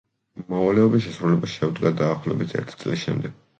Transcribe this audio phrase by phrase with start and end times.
[0.53, 3.41] მოვალეობის შესრულებას შეუდგა დაახლოებით ერთი წლის შემდეგ.